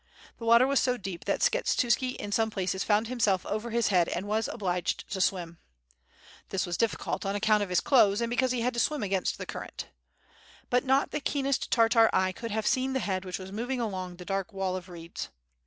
The 0.39 0.45
water 0.47 0.65
was 0.65 0.79
so 0.79 0.97
deep 0.97 1.25
that 1.25 1.41
Skshetuski 1.41 2.15
in 2.15 2.31
some 2.31 2.49
places 2.49 2.83
found 2.83 3.05
himself 3.05 3.45
over 3.45 3.69
his 3.69 3.89
head 3.89 4.09
and 4.09 4.27
was 4.27 4.47
obliged 4.47 5.07
to 5.11 5.21
swim. 5.21 5.59
This 6.49 6.65
was 6.65 6.75
difficult 6.75 7.23
on 7.23 7.35
account 7.35 7.61
of 7.61 7.69
his 7.69 7.81
clothes 7.81 8.19
and 8.19 8.27
because 8.27 8.51
he 8.51 8.61
had 8.61 8.73
to 8.73 8.79
swim 8.79 9.03
against 9.03 9.37
the 9.37 9.45
current. 9.45 9.89
But 10.71 10.85
not 10.85 11.11
the 11.11 11.19
keenest 11.19 11.69
Tartar 11.69 12.09
eye 12.13 12.31
could 12.31 12.49
have 12.49 12.65
seen 12.65 12.93
the 12.93 13.01
h?ad 13.03 13.25
which 13.25 13.37
was 13.37 13.51
moving 13.51 13.79
along 13.79 14.15
the 14.15 14.25
dark 14.25 14.51
wall 14.51 14.75
of 14.75 14.89
reeds. 14.89 15.29